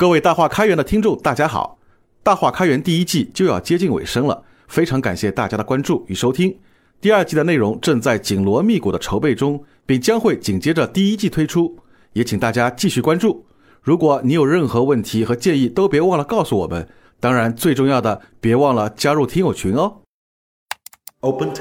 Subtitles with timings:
[0.00, 1.76] 各位大话开源的听众，大家好！
[2.22, 6.58] 大话开源第一季就要接近尾声了，非常感谢大家的关注与收听。
[7.02, 11.76] 第二季的内容正在紧锣密鼓的筹备中，并将会紧接着第一季推出，
[12.14, 13.44] 也请大家继续关注。
[13.82, 16.88] 如果你有任何问题和建议，都别忘了告诉我们。
[17.20, 19.98] 当然，最重要的，别忘了加入听友群哦。
[21.20, 21.52] Open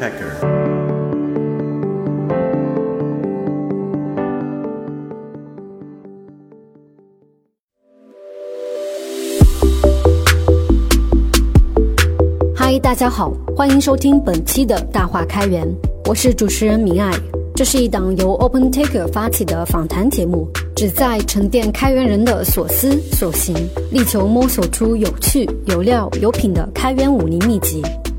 [12.81, 15.67] 大家好，欢迎收听本期的大话开源，
[16.05, 17.11] 我是主持人明爱。
[17.53, 20.47] 这是一档由 OpenTaker 发起的访谈节目，
[20.77, 23.53] 旨在沉淀开源人的所思所行，
[23.91, 27.81] 力求摸索出有趣、有料、有品的开源武林秘籍。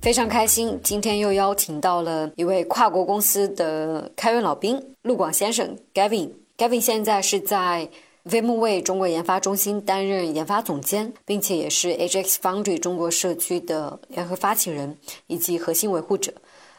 [0.00, 6.30] 非常开心，今天又邀请到了一位跨国公司的开源老兵陆广先生 Gavin。
[6.56, 7.88] Gavin 现在是在。
[8.26, 14.94] VMware 中国研发中心担任研发总监，并且也是 HX Foundry 中国社区的联合发起人
[15.26, 16.30] 以及核心维护者。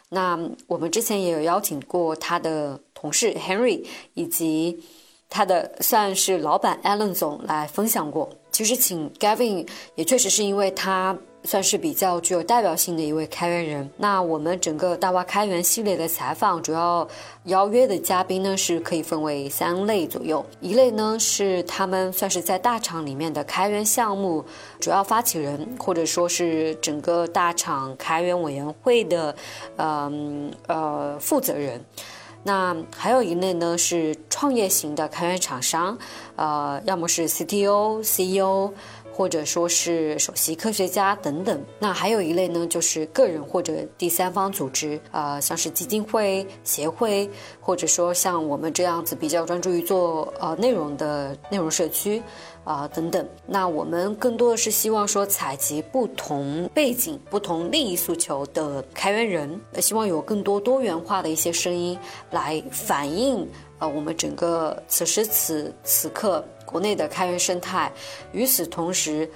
[0.10, 4.84] 那我们之前也有邀请过他的同事 Henry 以及
[5.32, 8.30] 他的算是老板 Alan 总来分享过。
[8.52, 11.18] 其实请 Gavin 也确实是因为他。
[11.44, 13.90] 算是比较具有代表性的一位开源人。
[13.98, 17.08] 那我们整个大话开源系列的采访，主要
[17.46, 20.46] 邀约的嘉宾呢，是可以分为三类左右。
[20.60, 24.46] 一类呢是他们算是在大厂里面的开源项目
[24.80, 29.36] 主要发起人，或者说是整个大厂开源委员会的，
[29.78, 31.84] 嗯呃负责人。
[32.44, 35.96] 那还有一类呢是创业型的开源厂商，
[36.36, 38.74] 呃，要么是 CTO、CEO。
[39.14, 47.30] 或者说是首席科学家等等，那还有一类呢，就是个人或者第三方组织，啊，像是基金会、协会，
[47.60, 52.22] 或者说像我们这样子比较专注于做呃内容的内容社区，
[52.64, 53.28] 啊等等。
[53.46, 61.98] 那我们更多的是希望说采集不同背景、不同利益诉求的开源人，希望有更多多元化的一些声音
[62.32, 63.48] 来反映
[63.80, 66.44] 呃我们整个此时此此刻。
[66.72, 67.92] 国内的开源生态，
[68.32, 69.30] 与此同时，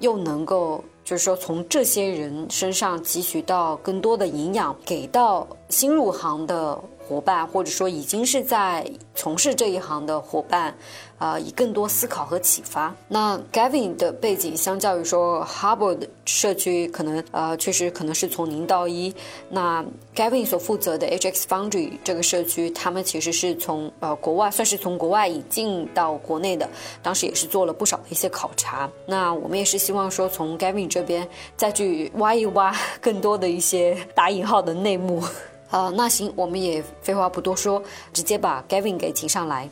[0.00, 6.78] 又能够就是说从这些人身上汲取到更多的营养，给到新入行的。
[7.12, 10.74] 伙伴，或者说已经是在从事这一行的伙伴，
[11.18, 12.94] 啊，以更多思考和启发。
[13.06, 19.14] 那 Gavin 的背景，相较于说 Harvard 社区，可能呃，确实可能是从零到一。
[19.50, 19.84] 那
[20.16, 26.66] Gavin 所负责的 HX Foundry 这个社区，他们其实是从呃国外，算是从国外引进到国内的，
[27.02, 28.88] 当时也是做了不少的一些考察。
[29.04, 31.28] 那我们也是希望说，从 Gavin 这边
[31.58, 35.22] 再去挖一挖更多的一些打引号的内幕。
[35.72, 39.70] 啊，那行，我们也废话不多说，直接把 Gavin 给请上来。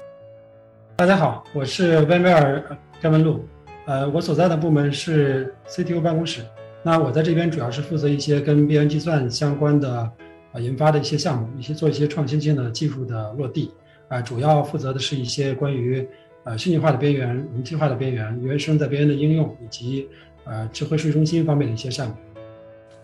[0.97, 3.41] 大家好，我是 v 梅尔 Gavin Lu，
[3.84, 6.41] 呃，我所在的部门是 CTO 办公室。
[6.83, 10.11] 那我在这边主要是负责一些跟边缘计算相关的
[10.53, 13.71] 啊研发的一些项目，一些做一些创新性的技术的落地。
[14.09, 16.09] 啊，主要负责的是一些关于
[16.44, 20.09] 呃虚拟化的边缘、云计化的边缘、原生在边缘的应用，以及
[20.44, 22.15] 呃智慧数据中心方面的一些项目。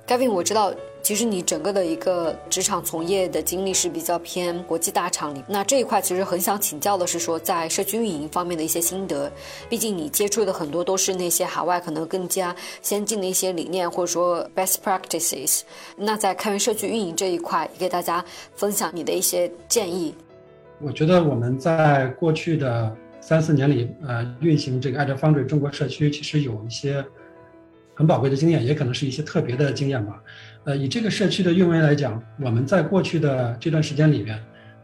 [0.07, 0.73] Gavin，我知道。
[1.03, 9.31] 其实你整个的一个职场从业的经历是比较偏国际大厂里，那这一块其实很想请教的是说，在社区运营方面的一些心得。
[9.69, 12.53] 毕竟你接触的很多都是那些海外可能更加
[12.83, 15.61] 先进的一些理念，或者说 best practices。
[15.97, 18.25] 那在开源社区运营这一块，也给大家
[18.57, 20.13] 分享你的一些建议。
[20.81, 27.05] 我觉得我们在过去的三四年里，呃，运行这个爱 g 方 Foundry 中国社区，其实有一些
[27.97, 30.23] 很宝贵的经验，也可能是一些特别的经验吧。
[30.65, 34.39] 呃，以这个社区的运维来讲，我们在过去的这段时间里边，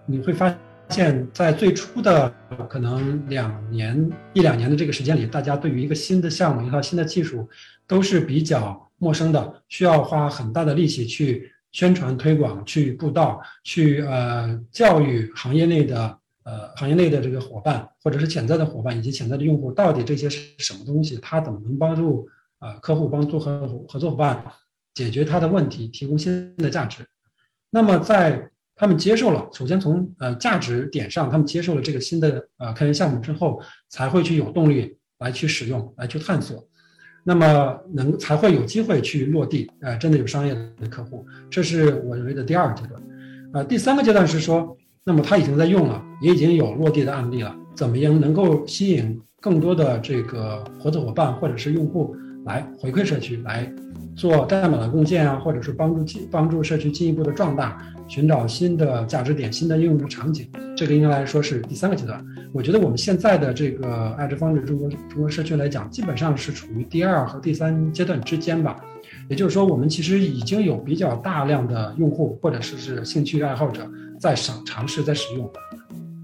[0.07, 0.57] 你会发
[0.89, 2.33] 现在最初的
[2.71, 7.47] 可能两年一两年的这个时间里，大家对于一个新的项目、一套新的技术，
[7.87, 22.27] 都是比较陌生的，需要花很大的力气去宣传推广、去布道、去呃教育行业内的呃行业内的这个伙伴，或者是潜在的伙伴以及潜在的用户，到底这些是什么东西，它怎么能帮助
[22.63, 24.43] 呃客户、帮助合合作伙伴。
[24.95, 27.03] 解决他的问题，提供新的价值。
[27.71, 36.63] 那么，在他们接受了，首先从呃价值点上，他们接受了这个新的呃开源项目之后，才会去有动力来去使用，来去探索。
[37.25, 43.03] 那么能才会有机会去落地，呃，真的有商业的客户，这是我认为的第二个阶段。
[43.55, 52.15] 呃，第三个阶段是说，那么他已经在用了，也已经有落地的案例了，怎么样能够吸引更多的这个合作伙伴或者是用户
[52.45, 53.71] 来回馈社区，来
[54.15, 57.79] 做代码的共建啊，或者是帮助进帮助社区进一步的壮大，
[58.09, 62.25] 寻找新的价值点、新的应用的场景，这个应该来说是第三个阶段。
[62.53, 68.77] 我觉得我们现在的这个爱之方式中国中国社区来讲，基本上是处于第二和第三阶段之间吧。
[69.29, 73.89] 也就是说，我们其实已经有比较大量的用户或者是是兴趣爱好者
[74.19, 75.51] 在尝尝试在使用，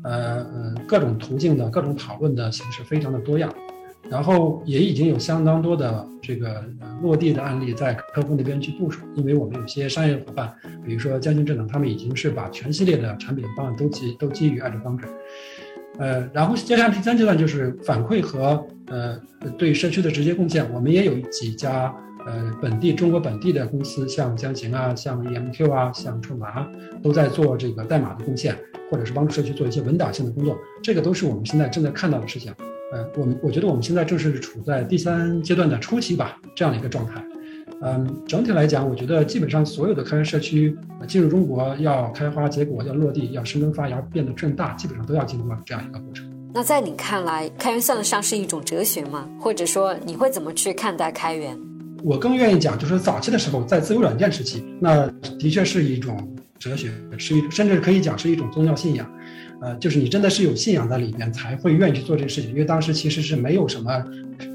[0.02, 3.52] 呃呃，各种途径的各种讨论的形式非常的多样，
[4.10, 6.64] 然后也已经有相当多的这个
[7.02, 9.00] 落地的案例在客户那边去部署。
[9.16, 10.52] 因为我们有些商业伙伴，
[10.84, 15.06] 比如说江津智能，他们已经是把全系列的产品方案都基都基于爱哲方式，
[15.98, 19.18] 呃，然后接下来第三阶段就是反馈和呃
[19.58, 21.94] 对社区的直接贡献，我们也有几家。
[22.26, 26.68] 呃，本地中国本地的公司，像江行啊，像 EMQ 啊，像春麻，
[27.02, 28.54] 都在做这个代码的贡献，
[28.90, 32.52] 或者是帮助社区做一些文档性的工作，这个都是我们现在正在看到的事情。
[32.92, 37.22] 呃，我们我觉得我们现在正是处在第三阶段的初期吧，这样的一个状态。
[37.80, 40.76] 嗯，整体来讲，我觉得基本上所有的开源社区
[41.06, 46.26] 进入中国要开花结果，要落地，要生根发芽，变得更大，基本上都要经过这样一个过程。
[46.54, 49.28] 那在你看来，开源算得上是一种哲学吗？
[49.38, 51.56] 或者说，你会怎么去看待开源？
[52.02, 55.06] 我更愿意讲，就是早期的时候，在自由软件时期，那
[55.38, 56.16] 的确是一种
[56.58, 59.08] 哲学，是一甚至可以讲是一种宗教信仰，
[59.60, 62.50] 呃，就是你真的是有信仰在里面，才会愿意去做这个事情。
[62.50, 63.90] 因为当时其实是没有什么，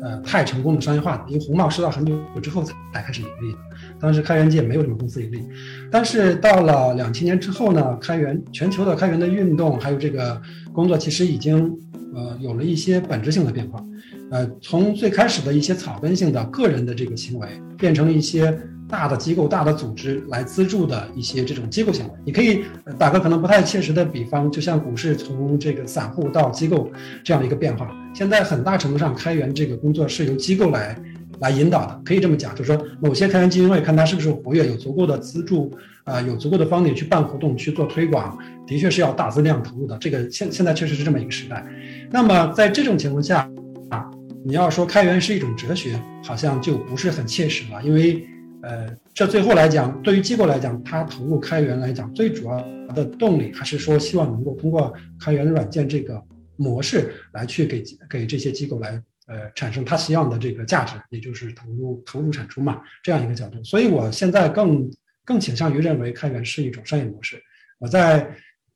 [0.02, 3.58] 呃，太成功的商业化的，因为红帽是到很久之后才开始盈利的，
[4.00, 5.44] 当时开源界没有什么公司盈利。
[5.92, 10.42] 但是到了两千年之后呢，开源全球的开源的运动，还有这个
[10.72, 11.70] 工作，其实已经
[12.16, 13.84] 呃有了一些本质性的变化。
[14.32, 17.48] 呃，从最开始的一些草根性的个人的这个行为，
[17.78, 18.58] 变成了一些
[18.94, 22.12] 大的机构、大的组织来资助的一些这种机构行为。
[22.24, 22.64] 你可以
[22.96, 26.92] 打个可能不太切实的比方，就像股市从这个散户到机构
[27.24, 27.90] 这样的一个变化。
[28.14, 30.96] 现在很大程度上，开源这个工作是由机构来
[31.40, 35.72] 来引导的，可以这么讲，就是说某些开源基金会看它是不是活跃，有足够的资助
[36.04, 38.38] 啊，有足够的方力去办活动、去做推广，
[38.68, 39.98] 的确是要大资量投入的。
[39.98, 41.66] 这个现现在确实是这么一个时代。
[42.12, 43.50] 那么在这种情况下
[43.90, 44.08] 啊，
[44.46, 48.24] 你要说开源是一种哲学，好像就不是很切实了，因为，
[48.64, 52.58] 呃，这最后来讲，对于机构来讲，它投入开源来讲，最主要
[52.96, 56.20] 的动力还是说希望能够通过开源软件这个
[56.56, 58.92] 模式来去给给这些机构来，
[59.28, 63.62] 呃，产生它希望的这个价值，也就是投入投入产出嘛，这样一个角度。
[63.64, 64.90] 所以我现在更
[65.26, 67.42] 更倾向于认为开源是一种商业模式。
[67.80, 68.26] 我在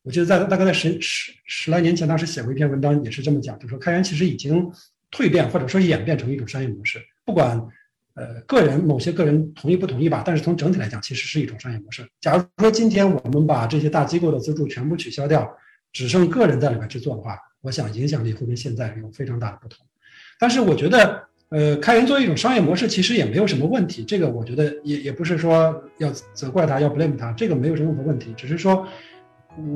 [0.04, 4.70] 我记得在大概在十十十来年前，当时写过一篇文章，也是这么讲，就说开源其实已经。
[5.10, 7.58] 蜕变或者说演变成一种商业模式，不管
[8.18, 12.04] 呃个人某些个人同意不同意吧，但是从整体来讲，其实是一种商业模式。
[12.20, 15.48] 假如说今天我们把这些大机构的资助全部取消掉，
[15.94, 19.86] 只剩个人在里面去做的话，我想影响力会跟现在有非常大的不同。
[20.40, 24.04] 但是我觉得，呃，开源作为一种商业模式，其实也没有什么问题。
[24.04, 28.34] 这个我觉得也也不是说要责怪他，要 blame 他，这个没有任何问题。
[28.36, 28.86] 只是说，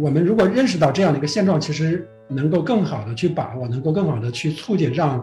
[0.01, 2.07] 我们如果认识到这样的一个现状，其实。
[2.33, 5.19] 能够更好的去把握，能够更好的去促进，让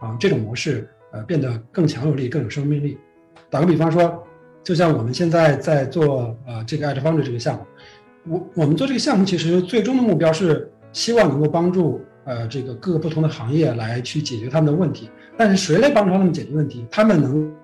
[0.00, 2.98] 啊这种模式呃变得更强有力、更有生命力。
[3.50, 4.22] 打个比方说，
[4.62, 7.66] 就像我们现在在做呃这个爱之方的这个项目，
[8.34, 15.10] 我我们做这个项目其实最终的目标是希望能够帮助呃这个各个不同的行业来去解决他们的问题。
[15.36, 16.86] 但是谁来帮助他们解决问题？
[16.90, 17.54] 他们能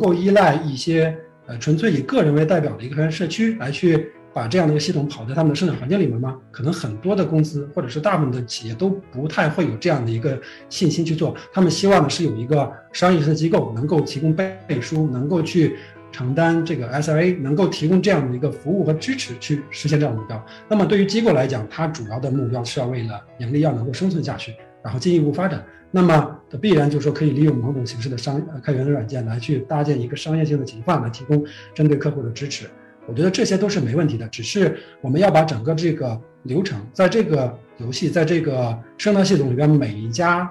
[0.00, 1.16] 够依赖一些
[1.46, 4.10] 呃纯粹以个人为代表的一个社区来去。
[4.32, 6.36] 把这样的一个系统跑在他们的生产环境里面吗？
[6.50, 11.34] 可能很多的公司或者是大部分的企业都不太会有这样的一个信心去做。
[11.52, 15.76] 他们希望的是有一个商业性的机构能够提供背书，能够去
[16.12, 20.44] 承担这个 SLA，能够提供这样的一个服务和支持去实现这样的目标。
[20.68, 25.64] 那么对于机构来讲，它主要的目标是要为了盈利，要能够生存下去，然后进一步发展。
[25.92, 31.44] 那么必然就是说可以利用某种形式的商开源的软件来去搭建一个商业性的情况，来提供
[31.74, 32.66] 针对客户的支持。
[33.06, 40.50] 我觉得这些都是没问题的，只是我们要把整个这个流程，在这个游戏，在这个生态系统里边，每一家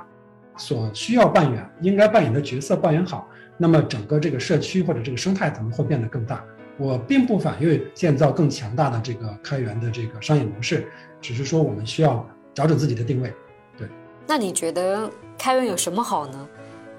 [0.58, 3.28] 所需要扮演、应该扮演的角色扮演好，
[3.58, 6.44] 那么整个这个社区或者这个生态可能会变得更大。
[6.78, 10.88] 我并不反对建造更强大的这个开源的这个商业模式，
[11.22, 13.34] 只是说我们需要找准自己的定位。
[13.78, 13.88] 对，
[14.26, 16.48] 那你觉得开源有什么好呢？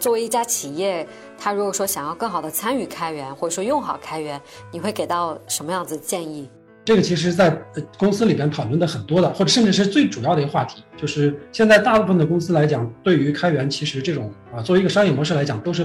[0.01, 1.07] 作为一家企业，
[1.39, 4.41] 他如果说想要更好的参与开源，或者说用好开源，
[4.73, 6.49] 你会给到什么样子的建议？
[6.87, 7.51] 这个其实，在
[7.99, 15.85] 公司里边讨论的很多的，或者甚至是最主要的一个话题，就是现在大部分的公司来讲，对于开源，其实这种啊，作为一个商业模式来讲，都是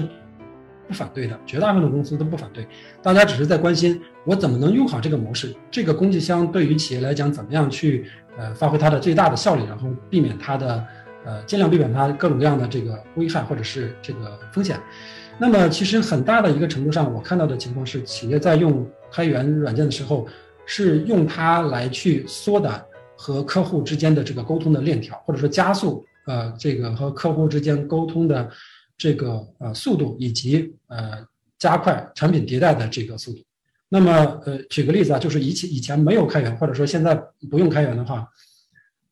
[0.88, 2.66] 不反对的，绝大部分的公司都不反对，
[3.02, 10.82] 大家只是在关心我怎么能用好这个模式，这个工具箱对于企业来讲怎么样去呃发挥它的最大的效率，然后避免它的
[11.26, 14.80] 呃尽量避免它各种各样的这个危害或者是这个风险。
[15.38, 20.26] 那么其实很大的一个程度上，我看到的情况是，企业在用开源软件的时候，
[20.64, 22.82] 是用它来去缩短
[23.14, 28.48] 和客户之间的这个沟通的链条，或者说加速呃这个和客户之间沟通的。
[28.98, 31.22] 这个呃速度以及呃
[31.58, 33.42] 加快产品迭代的这个速度。
[33.90, 34.10] 那么
[34.46, 37.14] 呃举个例子啊，就是以前以前没有开源，或者说现在
[37.50, 38.26] 不用开源的话，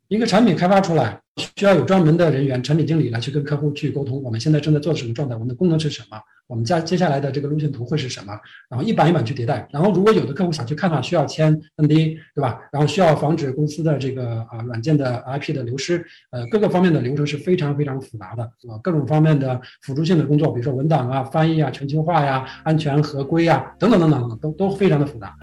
[0.09, 1.21] 一个产品开发出来。
[1.57, 4.23] 需要有专门的人员，产品经理来去跟客户去沟通。
[4.23, 5.35] 我们现在正在做什么状态？
[5.35, 6.17] 我们的功能是什么？
[6.47, 8.39] 我们家接下来的这个路线图会是什么？
[8.69, 9.67] 然后一版一版去迭代。
[9.73, 12.61] 然后如果有的客户想去看看，需要签 NDA，对吧？
[12.71, 16.05] 然后需要防止公司的这个啊软件的 IP 的流失。
[16.31, 25.35] 呃，各个方面的流程是非常非常复杂的啊，各种方面的辅助性的工作，比如说文档啊、翻译啊、全球化呀、安全合规呀等等等等，都都非常的复杂。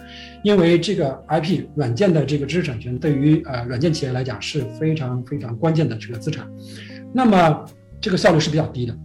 [0.44, 6.48] 因为这个 IP 软件的这个知识产权对于呃软件企业来讲是非常非常关键的这个资产，
[7.14, 7.66] 那么
[8.00, 8.96] 这个效率是比较低的，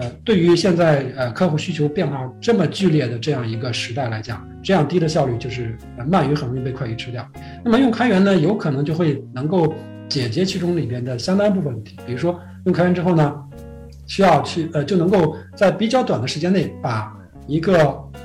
[0.00, 5.76] 呃，对于现在呃客户需求变化这么剧烈的这样一个时代来讲，这样低的效率就是
[6.08, 7.26] 慢鱼很容易被快鱼吃掉。
[7.64, 9.74] 那么用开源呢，有可能就会能够
[10.08, 13.34] 解决其中里边的相当部分问题，比如说用开源之后呢，
[14.06, 17.16] 需要去呃就能够在比较短的时间内把
[17.46, 17.76] 一个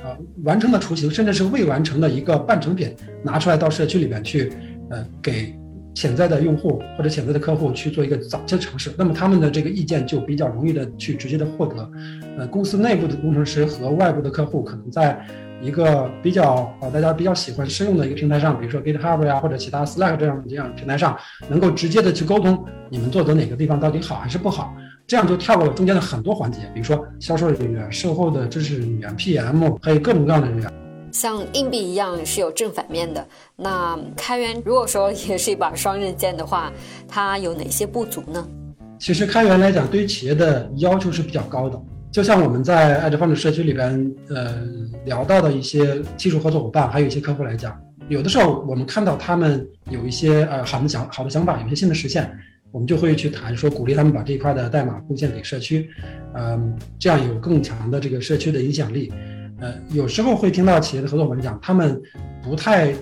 [0.02, 0.16] 呃。
[0.44, 4.50] 完成的雏形，甚至是未完成的一个半成品，拿出来到社区里边去，
[4.88, 5.54] 呃，给
[5.96, 8.92] 潜在的用户或者潜在的客户去做一个早期的尝试。
[8.98, 11.90] 那么他们的这个意见就比较容易的去直接的获得。
[12.36, 15.18] 呃，公司内部的工程师和外部的客户可能在
[15.62, 21.16] 一个比较呃大家比较喜欢适用的一个平台上，比如说 GitHub 呀或者其他 Slack 这样这样平台上，
[21.48, 24.76] 能够直接的去沟通你们做的哪个地方到底好还是不好。
[25.06, 30.85] 这样就跳过了中间的很多环节，比如说销售人员、售后的知识人员、PM，还有各种各样的人员。
[31.16, 33.26] 像硬币一样是有正反面的。
[33.56, 36.70] 那开源如果说也是一把双刃剑的话，
[37.08, 38.46] 它有哪些不足呢？
[38.98, 41.82] 其实开源来讲，对于企业的要求是比较高的。
[42.12, 44.62] 就像我们在爱德方的社区里边，呃，
[45.06, 47.74] 聊到的一些技术合作伙伴，还有一些客户来讲，
[48.10, 52.30] 有的时候我们看到他们有一些呃好的想好的想法，有一些新的实现。
[52.72, 55.88] 我们就会去谈说，鼓励他们把这一块的代码贡献给社区，
[56.34, 59.10] 嗯，这样有更强的这个社区的影响力。
[59.60, 62.00] 呃，有时候会听到企业的合作伙伴讲，他们
[62.42, 62.92] 不太，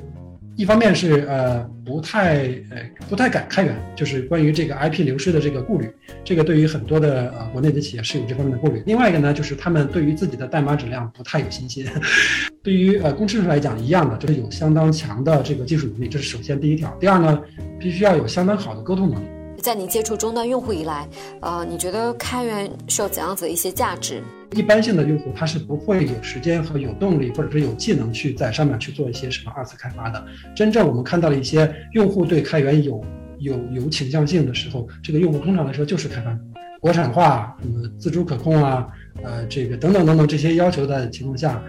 [0.56, 5.90] 一方面是呃不太呃不太敢开源，就是关于这个 IP 流失的这个顾虑，
[6.22, 8.82] 这个对于很多的呃国内的企业是有这方面的顾虑。
[8.86, 11.84] 另外一个呢，就是他们对于自己的代码质量不太有信心。
[12.62, 16.88] 对于呃工程师来讲，一样的，就是有相当强的这个技术能力，这是首先第一条。
[17.00, 17.42] 第二呢，
[17.78, 19.26] 必须要有相当好的沟通能力。
[19.64, 21.08] 在你接触终端用户以来，
[21.40, 24.22] 呃，你觉得开源是有怎样子的一些价值？
[24.54, 30.22] 一般性的用户他是不会有时间和有动力，或者是有技能去在上面去做一些什么二次开发的。
[30.54, 33.02] 真正我们看到了一些用户对开源有
[33.38, 36.38] 有有倾向性的时候，这个用户通常来说就是开发
[36.78, 38.86] 国产化、什么自主可控啊，
[39.22, 41.62] 呃，这个等等等等这些要求的情况下，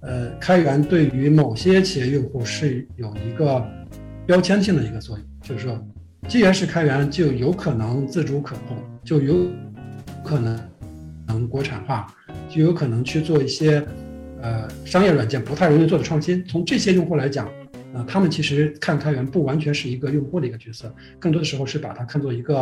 [0.00, 3.66] 呃，开源对于某些企业用户是有一个
[4.26, 5.82] 标签性的一个作用，就是说。
[6.28, 9.50] 既然是开源，就有可能自主可控，就有
[10.22, 10.70] 可能
[11.26, 12.14] 能国产化，
[12.50, 13.82] 就有可能去做一些
[14.42, 16.44] 呃商业软件不太容易做的创新。
[16.44, 17.50] 从这些用户来讲，
[17.94, 22.58] 呃，他们其实看开源不完全是一个用户的一个角色，更多的时候是把它看作一个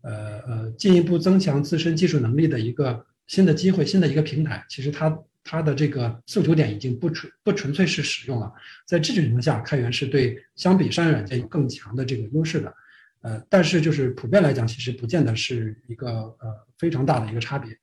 [0.00, 4.64] 呃呃进一步增强自身技术能力的一个新的机会、新的一个平台。
[4.70, 8.50] 其实它它的这个诉求点已经不纯不纯粹是使用了。
[8.86, 12.74] 在这种情况下，开源是对相比商业软件有更强的这个优势的。
[13.24, 17.74] 呃，但是就是普遍来讲，其实不见得是一个呃非常大的一个差别，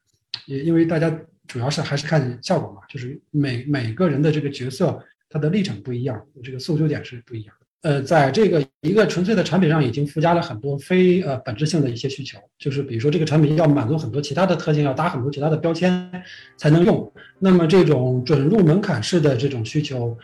[0.45, 1.11] 也因为大家
[1.47, 7.89] 主要是还是看效果嘛，就是每每个人的这个角色，他的立场不一样，这个诉求点是不一样的。
[7.89, 16.11] 呃，在这个一个纯粹的产品上，已经附加了很多非呃本质性的一些需求，就是比如说这个产品要满足很多其他的特性，要搭很多其他的标签
[16.55, 20.15] 才能用，那么这种准入门槛式的这种需求。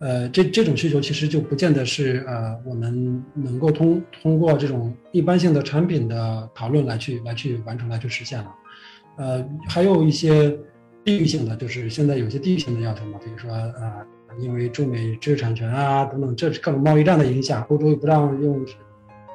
[0.00, 8.54] 呃，这这种需求其实就不见得是呃我们能够通通过这种一般性的产品的讨论来去来去完成来去实现了，
[9.16, 10.56] 呃，还有一些
[11.04, 13.92] 地域性的，就是现在有些地域性的要求嘛，比如说呃，
[14.38, 18.64] 因为中美知识产权啊等等，这各种贸易战的影响，欧洲又不让用，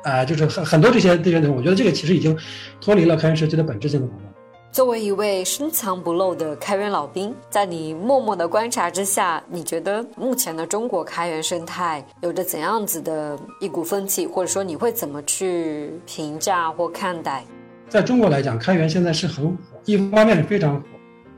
[0.03, 2.37] 啊，就是很很多这些这些内容，我觉得这个其实已经
[2.79, 4.32] 脱离了开源社区的本质性的讨论。
[4.73, 17.45] 作为一位深藏不露的开源老兵，在你默默的观察之下，你觉得目前的中国开源生态有着怎样子的一股风气，或者说你会怎么去评价或看待？
[17.87, 20.87] 在中国来讲，开源现在是很火，一方面是非常火，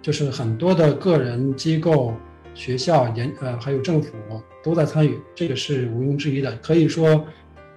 [0.01, 2.13] 就是很多的个人机构、
[2.53, 4.13] 学校、研呃还有政府
[4.63, 6.55] 都在参与，这个是毋庸置疑的。
[6.63, 7.21] 可以说，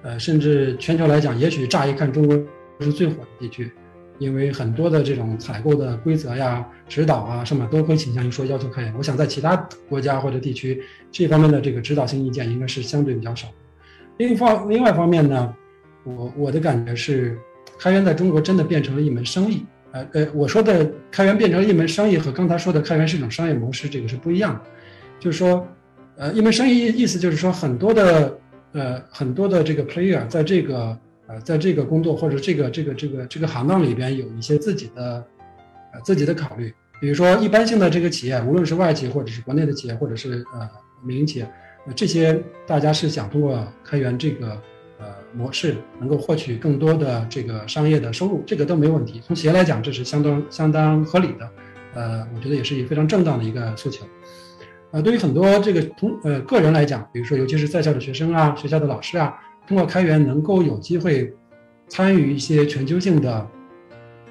[0.04, 2.36] 呃，甚至全球来讲，也许乍一看中国
[2.78, 3.72] 是最火的地区，
[4.18, 8.94] 因为很多的这种采购的规则呀、指导啊什么都会倾向于说要求开源。
[8.96, 9.56] 我想在其他
[9.88, 13.48] 国家或者地区，这方面的这个指导性意见应该是相对比较少。
[14.16, 15.54] 另一方另外一方面呢，
[16.04, 17.38] 我我的感觉是，
[17.78, 19.64] 开源在中国真的变成了一门生意。
[19.92, 24.60] 呃呃，我说的开源变成了一门生意，和刚才说的开源是一种商业模式，这个是不一样的。
[25.18, 25.66] 就是说，
[26.16, 28.38] 呃，一门生意意思就是说，很多的
[28.72, 30.98] 呃很多的这个 player 在这个
[31.28, 35.24] 呃在这个工作或者这个这个这个这个行当里边有一些自己的
[35.92, 36.74] 呃自己的考虑。
[37.00, 40.68] 比如说，一般性的这个企业，无论是外企或者是国内的企业，或者是呃
[41.04, 41.48] 民营企业，
[41.94, 44.60] 这些大家是想通过开源这个。
[45.00, 49.22] 呃，模式能够获取更多的这个商业的收入，这个都没问题。
[49.24, 51.48] 从企业来讲，这是相当相当合理的。
[51.94, 54.04] 呃，我觉得也是一个非常正当的一个诉求。
[54.90, 61.32] 呃，对于很多这个同呃个人来讲，比如说尤其是在校的学生啊，学校的老师啊，通过开源能够有机会
[61.86, 63.46] 参与一些全球性的、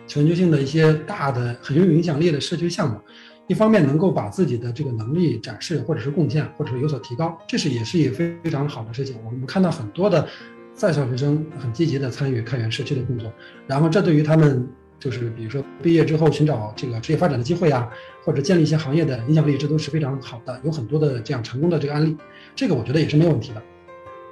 [0.08, 3.00] 全球性的一些大的很有影响力的社区项目。
[3.48, 9.16] 一方面能够把自己的这个能力展示，或者是贡献，或者是有所提高，这是也是一非非常好的事情。
[9.24, 10.28] 我们看到很多的。
[10.74, 13.34] 在校学生很积极地参与开源社区的工作，
[13.66, 17.90] 然后这对于他们就是比如说毕业之后寻找这个职业发展的机会啊，
[18.24, 20.62] 或者建立一些行业的影响力，这都是非常好的。
[20.64, 22.16] 有很多的这样成功的这个案例，
[22.56, 23.64] 这个我觉得也是没有问题的。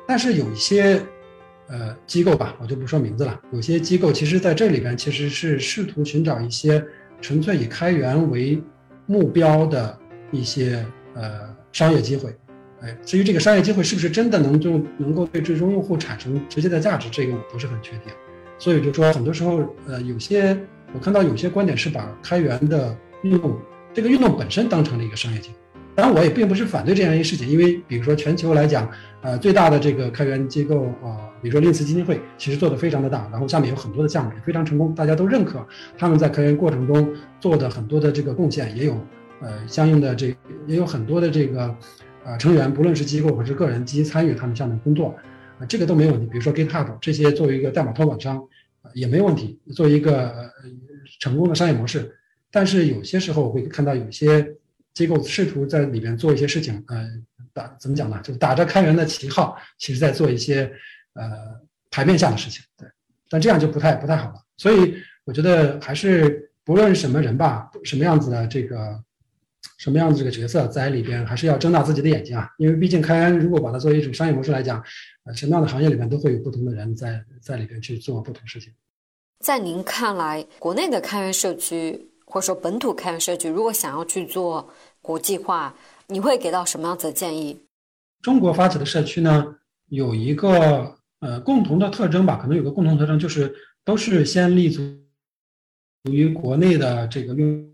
[0.08, 1.02] 但是有一些
[1.68, 3.40] 呃机构吧，我就不说名字了。
[3.52, 6.84] 有些机构其实在这里边其实是试图寻找一些
[7.22, 8.62] 纯粹以开源为
[9.06, 9.98] 目标的
[10.32, 12.36] 一些呃商业机会。
[12.82, 18.14] 哎至于这个商业机会是不是真的能就能够对最终用户产生直接的价值，这个我不是很确定。
[18.60, 20.58] 所以就说很多时候，呃，有些
[20.94, 23.60] 我看到有些观点是把开源的运动
[23.94, 25.56] 这个运动本身当成了一个商业机会。
[25.96, 28.90] 当然，我也并不是反对这样一个事情，因为比如说全球来讲，
[29.22, 35.66] 呃，最大的这个开源机构啊，比如说链慈基金会，其实做的非常的大，然后下面有很多的项目也非常成功，大家都认可
[35.98, 38.94] 他们在开源过程中做的很多的这个贡献，也有
[39.42, 40.28] 呃相应的这
[40.68, 41.76] 也有很多的这个。
[42.26, 45.16] 啊，成员不论是机构还是个人积极参与他们项目工作，
[45.60, 46.26] 啊，这个都没有问题。
[46.26, 48.38] 比如说 GitHub 这些作为一个代码托管商，
[48.82, 50.34] 啊，也没有问题，作为一个
[51.20, 52.18] 成功的商业模式。
[52.50, 54.56] 但是有些时候我会看到有些
[54.96, 57.08] 机构试图在里边做一些事情，呃，
[57.54, 58.20] 打怎么讲呢？
[58.24, 60.64] 就打着开源的旗号，其实在做一些
[61.14, 61.30] 呃
[61.92, 62.64] 台面下的事情。
[62.76, 62.90] 对，
[63.30, 64.42] 但这样就不太不太好了。
[64.58, 69.00] 所以我觉得还是不论什么人吧，什么样子的这个。
[69.78, 72.50] 什么样子这个角色在里边，还是要睁大自己的眼睛啊！
[72.58, 74.82] 因为毕竟开源，如果把它作为一种商业模式来讲，
[75.26, 78.72] 呃，什么样的行业里面都会有不同的人在在里边去做不同事情。
[79.40, 84.70] 在您看来，国内的开源社区或者说本土开源社区，如果想要去做
[85.02, 85.74] 国际化，
[86.08, 87.58] 你会给到什么样子的建议？
[88.22, 89.56] 中国发起的社区呢，
[89.90, 94.82] 有一个呃共同的特征吧，可能有个共同特征就是都是先立足
[96.10, 97.72] 于国内的这个用。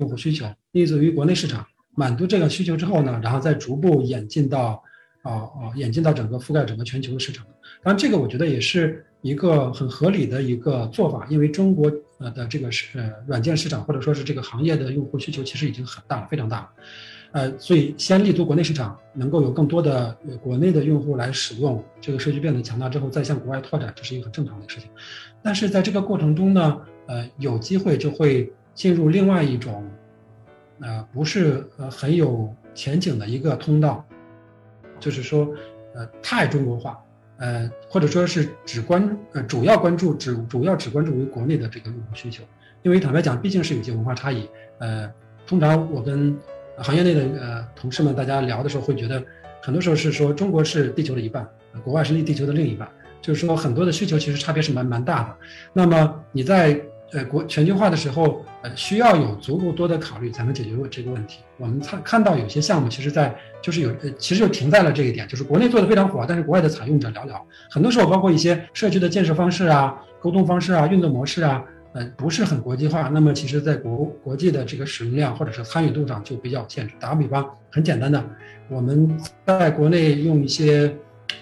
[0.00, 4.80] 用户需求立足于国内市场，满足这个需求之后呢，然后再逐步演进到，
[5.22, 7.44] 啊啊，演进到整个覆盖整个全球的市场。
[7.82, 16.70] 当然，这个我觉得也是一个很合理的一个做法，因为中国呃的这个是呃软件市场或者说是这个行业的用户需求其实已经很大了，非常大了。
[17.32, 24.88] 呃，所以先立足国内市场，能够有更多的国内的用户来使用这个社区变得强大之后，再向国外拓展，这是一个很正常的事情。
[25.42, 28.52] 但是在这个过程中呢，呃，有机会就会。
[28.78, 29.84] 进入另外一种，
[30.78, 34.06] 呃，不是呃很有前景的一个通道，
[35.00, 35.52] 就是说，
[35.96, 36.96] 呃，太中国化，
[37.38, 42.42] 呃，或者说是只关呃主要关注只主要只关注于国内的这个用户需求，
[42.82, 44.48] 因为坦白讲，毕竟是有些文化差异。
[44.78, 45.10] 呃，
[45.46, 46.36] 通常我跟
[46.76, 49.22] 行业内的呃同事们大家聊的时候，会觉得
[49.62, 51.48] 很多时候是说中国是地球的一半，
[51.84, 52.88] 国外是地球的另一半，
[53.22, 55.36] 就是说很多的需求其实差别是蛮蛮大的。
[55.72, 56.80] 那么你在
[57.12, 61.40] 呃，国全球化的时候，呃，需要有足够多的考虑才能解决这个问题。
[61.56, 67.40] 我们看看到有些项目，其实，在就是有，呃，其实就停在了这一点，就是国内做的非常火，但是国外的采用者寥寥。
[67.70, 73.08] 很多时候，包括一些社区的建设方式啊、沟通方式啊、运作模式啊，呃，不是很国际化。
[73.08, 76.92] 那么，其实，在国国际的这个使用量或者是参与度上就比较限制。
[77.00, 78.22] 打个比方，很简单的，
[78.68, 80.94] 我们在国内用一些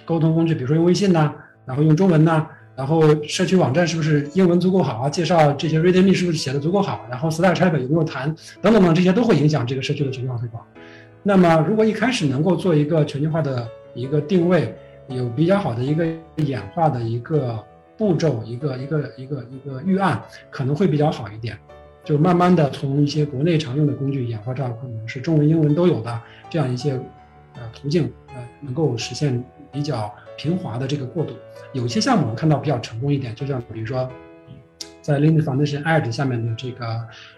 [0.05, 1.33] 沟通工具，比如说用微信呐，
[1.65, 2.47] 然后用中文呐。
[2.77, 5.09] 然后社区网站是不是英文足够好啊？
[5.09, 7.07] 介绍这些 README 是不是写的足够好？
[7.09, 10.63] 然后 Stack Type 有没有谈等等等，这些都会影响这个社区的全球化推广。
[11.23, 14.77] 那么，如果一开始能够做一个全球化的一个定位，
[15.09, 17.59] 有比较好的一个演化的一个
[17.97, 21.59] 步骤，一个一个一个一个预案，可能会比较好一点。
[22.05, 26.93] 就慢慢的从一些国内常用的工具演化到可能是中文、英文都有的这样一些
[27.55, 31.35] 呃途径，呃，能够实现比较平滑的这个过渡。
[31.77, 34.11] 有些项目我们看到比较成功一点，就像比如说。
[35.03, 36.85] 在 Linux Foundation Edge 下面的这个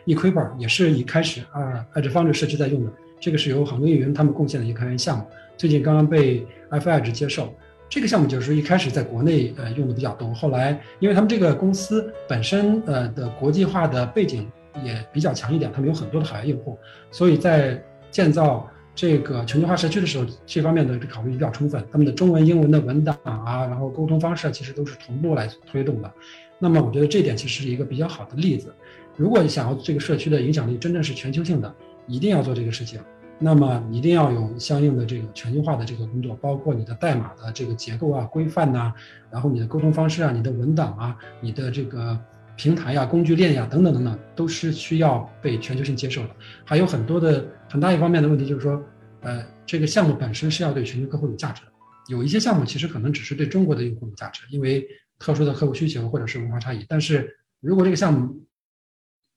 [0.06, 2.90] Equiper 也是一开始啊，Edge Foundry 社区在用的。
[3.20, 7.52] 这个是由航空运营他们贡献的一个开源项目，最近刚刚被 f Edge 接受。
[7.86, 14.50] 这个项目就是一开始在国内呃用的比较多，后来因为他们这个公司本身呃的国际化的背景
[14.82, 16.78] 也比较强一点，他们有很多的海外用户，
[17.10, 17.78] 所以在
[18.10, 18.66] 建造
[18.98, 21.80] 这个全球化社区的时候，这方面的考虑比较充分。
[21.92, 26.12] 他们的中文、英文的文档啊，然后沟通方式其实都是同步来推动的。
[26.58, 28.74] 那么我觉得这点其实是一个比较好的例子。
[29.14, 31.72] 如果你想要这个社区的影响力真正是全球性的，
[32.08, 32.98] 一定要做这个事情。
[33.38, 38.92] 那么一定要有相应的这个全球化的这个工作，包括你的代码的这个结构啊、规范呐，
[39.30, 42.18] 然后你的沟通方式啊、你的文档啊、你的这个
[42.58, 46.36] 平台呀、工具链呀等等等等，都是需要被全球性接受的。
[46.66, 48.84] 还有很多的很大一方面的问题就是说，
[49.22, 51.68] 呃，这个项目本身是要对全球客户有价值的。
[52.08, 54.86] 有一些项目其实可能只是对中国的用户有价值，因为。
[55.20, 58.46] 特殊的客户需求或者是文化差异，但是如果这个项目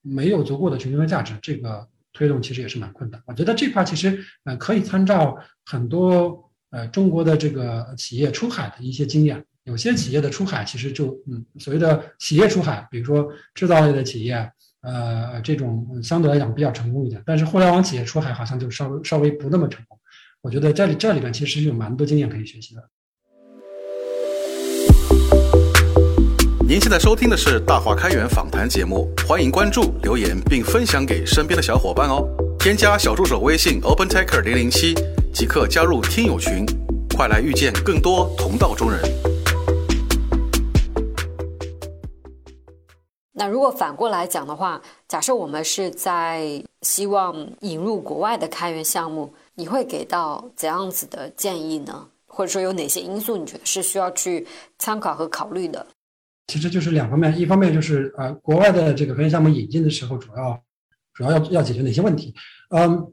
[0.04, 3.20] 没有足够的全球化价值，这个推动其实也是蛮困难。
[3.26, 9.44] 我觉得这块其实呃可以参照很多呃中国的这个企业出海的一些经验。
[9.72, 14.36] 有些企业的出海其实就嗯所谓的企业出海，比如说制造类的企业，
[14.82, 17.24] 呃这种相对来讲比较成功一点。
[17.26, 19.98] 但是互联网企业出海好像就稍微稍微不那么成功。
[20.42, 22.84] 我觉得这里这里边其实有蛮多经验可以学习的。
[26.68, 32.28] 您现在收听的是大话开源访谈节目，欢迎关注、留言并分享给身边的小伙伴哦。
[32.60, 34.94] 添加小助手微信 OpenTaker 零零七，
[35.34, 36.66] 即刻加入听友群，
[37.16, 39.00] 快来遇见更多同道中人。
[43.34, 52.08] 那如果反过来讲的话，假设我们是在希望引入国外的开源项目，你会给到怎样子的建议呢？
[52.26, 54.46] 或者说有哪些因素你觉得是需要去
[54.80, 55.86] 参考和考虑的？
[56.48, 60.62] 其实就是两方面，一方面就是呃，国外的这个开源项目引进的时候，主要
[61.14, 62.34] 主要要要解决哪些问题？
[62.70, 63.06] 嗯，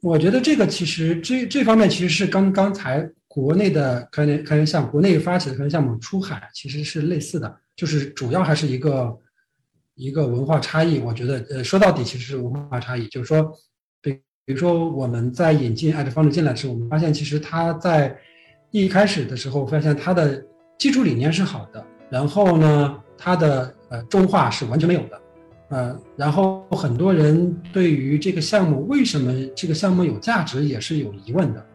[0.00, 9.14] 我觉得这个其实这这方面其实是刚刚才国内的开源开源项目，国内发起的开源项目出海其实是类似的，就是主要还是一个
[9.94, 10.98] 一个文化差异。
[10.98, 13.52] 我觉得呃，说到底其实是文化差异，就是说，
[14.00, 14.12] 比
[14.44, 18.16] 比如说我们在引进爱的方式进来的时候，我们发现其实他在
[18.70, 20.44] 一开始的时候发现它的
[20.78, 21.84] 基础理念是好的。
[22.10, 25.20] 然后呢，它的呃中化是完全没有的，
[25.70, 31.66] 呃，然后很多人对于这个项目为什么这个项目有价值也是有疑问的，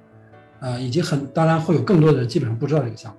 [0.60, 3.17] 呃，以及很当然会有更多的人基本上不知道这个项目，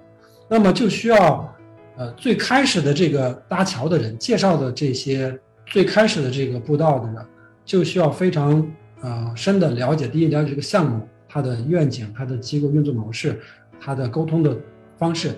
[0.48, 1.52] 那么就需要
[1.98, 7.26] 呃最开始的这个搭桥的人介绍的这些最开始的这个布道的人，
[7.64, 8.66] 就需要非常
[9.02, 13.38] 呃深的了解，第一了解这个项目它的愿景、它的机构运作模式、
[13.78, 14.56] 它的沟通的
[14.96, 15.32] 方式。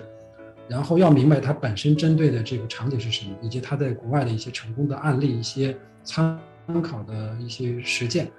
[0.69, 6.39] 然后要明白它本身针对的这个场景是什么，以及它在国外的一些成功的案例、一些参
[6.81, 8.31] 考的一些实践，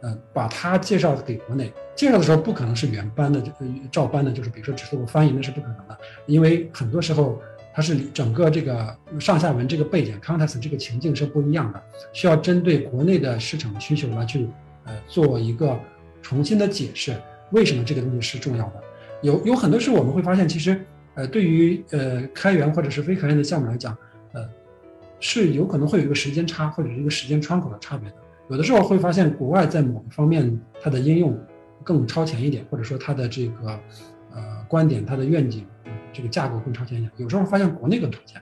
[0.00, 1.72] 呃，把它介绍给国内。
[1.96, 7.42] 介绍的时候不可能是原班的，呃，照搬的，就是比如说只是我翻译，那是不可能的，因为很多时候
[7.74, 11.82] 它是整个这个上下文这个背景 context 这个情境是不一样的，
[12.12, 14.46] 需要针对国内的市场需求来去
[14.84, 15.78] 呃做一个
[16.22, 17.14] 重新的解释，
[17.50, 18.74] 为什么这个东西是重要的。
[19.22, 20.80] 有有很多时候我们会发现，其实。
[21.16, 23.96] 呃，对于呃开源或者是非开源的项目来讲，
[24.32, 24.44] 呃，
[25.20, 28.16] 是有可能会有一个时间差或者是一个时间窗口的差别的。
[28.50, 31.38] 有的时候会发现国外在某个方面它的应用
[31.84, 33.80] 更超前一点，或者说它的这个
[34.34, 35.64] 呃观点、它的愿景、
[36.14, 37.12] 这个架构更超前一点。
[37.16, 38.40] 有时候发现国内更超前。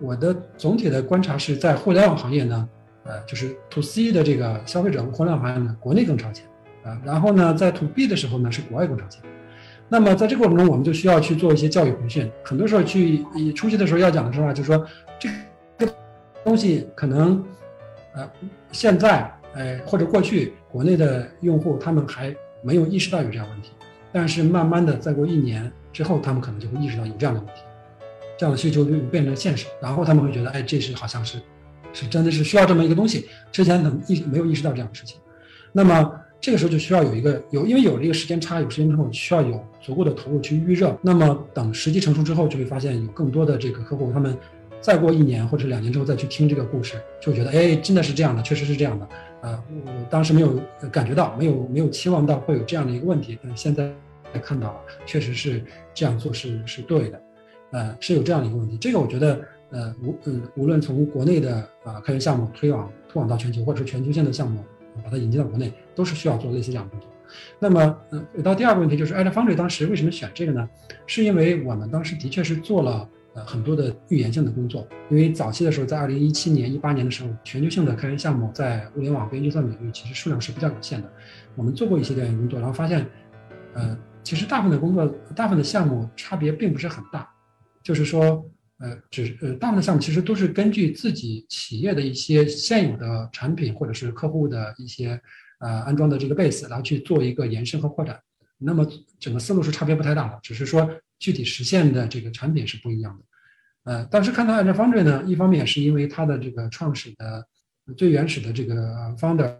[0.00, 2.68] 我的总体的观察是在互联网行业呢，
[3.04, 6.46] 呃，就是 to C 的这个消费者互联网行业呢，国内更超前
[6.84, 6.96] 啊。
[7.04, 9.20] 然后呢，在 to B 的时候呢，是国外更超前。
[9.88, 12.30] 那么在这个过程中，我们就需要去做一些教育培训。
[12.44, 14.86] 很多时候去初期的时候要讲的是话，就是说
[15.18, 15.28] 这
[15.84, 15.92] 个
[16.44, 17.42] 东西可能，
[18.14, 18.30] 呃，
[18.70, 23.72] 现在呃或者过去国内的用户他们还没有意识到有这样问题，
[24.12, 27.62] 但是慢慢的再过一年之后，他们可能就会意识到有这样的问题，
[28.38, 31.40] 这样的需求就变成现实，然后他们会觉得，哎，这是好像是，
[31.92, 35.18] 是真的是需要这么一个东西，之前可能意没有意识到这样的事情，
[35.72, 36.12] 那么。
[36.40, 40.96] 这个时候就需要有一个有，因为有了一个时间差，有时间之后需要有足够的投入去预热。
[41.02, 44.38] 那么等时机成熟之后，就会发现有更多的这个客户，他们
[44.80, 49.08] 再过一年或者两年之后再去听这个故事，就觉得哎，真的是这样的，确实是这样的。
[49.42, 50.60] 呃，我当时没有
[50.92, 53.90] 感觉到，没有没有期望到会有这样的一个问题，但现在
[54.40, 55.60] 看到了确实是
[55.98, 57.20] 这样做是是对的，
[57.72, 58.78] 呃，是有这样的一个问题。
[58.78, 64.62] 这个我觉得，呃，无嗯，无论从国内的啊开源项目推广推广到全球，或者是全球性的项目
[65.02, 67.10] 把它引进到国内，都是需要做类似这样的工作。
[67.58, 70.70] 那么，呃，到第二个问题就是 a d Foundry 当时为什么选这个呢？
[71.04, 74.86] 是因为我们当时的确是做了呃很多的预言性的工作。
[75.10, 81.10] 因为早期的时候，在二零一七年、一八年的时候，全球性的开源项目在物联网边计算领域其实数量是比较有限的。
[81.56, 83.04] 我们做过一些调研工作，然后发现，
[83.74, 87.26] 呃，其实大部分的工作、大部分的项目差别并不是很大，
[87.82, 88.44] 就是说，
[88.78, 95.20] 呃，只呃大部分的项目其实都是根据自己企业的一些现有的产品或者是客户的一些。
[95.60, 98.16] 呃，安装的这个 base，然后去做一个延伸和扩展，
[98.58, 98.86] 那么
[99.18, 100.88] 整个思路是差别不太大的，只是说
[101.18, 103.92] 具体实现的这个产品是不一样的。
[103.92, 107.44] 呃，当时看到 Agile Foundry 呢，一方面是因为它的这个创始的
[107.96, 109.52] 最原始的这个 founder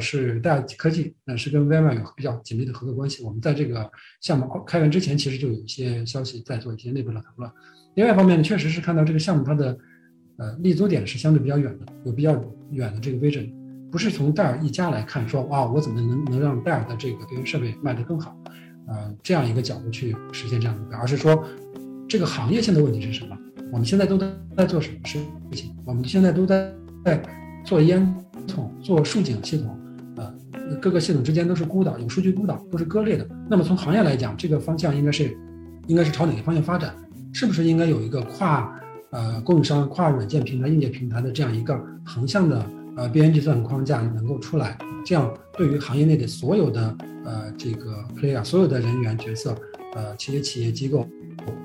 [0.00, 3.22] 是戴尔科技，那是跟 VMware 有比较紧密的合作关系。
[3.22, 7.50] 我们在这个项目开源之前，其实就有一些消息在做一些内部的讨论。
[7.94, 9.78] 另外一方面呢，确实是看到这个项目它的
[10.38, 12.32] 呃立足点是相对比较远的，有比较
[12.70, 13.48] 远的这个 vision。
[13.90, 18.36] 不是从戴尔一家来看，说哇，我怎么能能让戴尔的这个边缘设备卖得更好，
[18.88, 21.44] 呃，这样一个角度去实现这样的目标，而是说，
[22.08, 23.38] 这个行业性的问题是什么？
[23.70, 25.20] 我们现在都在在做什么事
[25.52, 25.76] 情？
[25.84, 26.72] 我们现在都在
[27.04, 27.22] 在
[27.64, 28.04] 做烟
[28.48, 29.78] 囱、做竖井系统，
[30.80, 33.26] 各个系统之间都是孤岛，有数据孤岛，都是割裂的。
[33.48, 35.36] 那么从行业来讲，这个方向应该是，
[35.86, 36.94] 应该是朝哪个方向发展？
[37.32, 38.72] 是不是应该有一个跨
[39.10, 42.64] 呃供应商、跨软件平台、硬件平台的这样一个横向的？
[42.96, 49.52] 呃，边缘计算框架能够出来，这样对于行业内的所有的呃这个 player，所有的人员角色，
[49.96, 51.04] 呃，企业、企业机构，